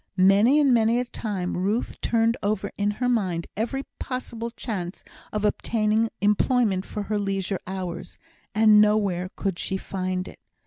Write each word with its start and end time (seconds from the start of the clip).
Many 0.17 0.59
and 0.59 0.73
many 0.73 0.97
a 0.97 1.05
time 1.05 1.55
Ruth 1.55 2.01
turned 2.01 2.35
over 2.41 2.71
in 2.75 2.89
her 2.89 3.07
mind 3.07 3.45
every 3.55 3.83
possible 3.99 4.49
chance 4.49 5.03
of 5.31 5.45
obtaining 5.45 6.09
employment 6.21 6.85
for 6.85 7.03
her 7.03 7.19
leisure 7.19 7.59
hours, 7.67 8.17
and 8.55 8.81
nowhere 8.81 9.29
could 9.35 9.59
she 9.59 9.77
find 9.77 10.27
it. 10.27 10.39